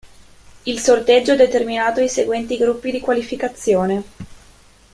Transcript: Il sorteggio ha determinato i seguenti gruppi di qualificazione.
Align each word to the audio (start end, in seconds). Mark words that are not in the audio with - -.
Il 0.63 0.79
sorteggio 0.79 1.33
ha 1.33 1.35
determinato 1.35 1.99
i 2.01 2.09
seguenti 2.09 2.57
gruppi 2.57 2.89
di 2.89 2.99
qualificazione. 2.99 4.03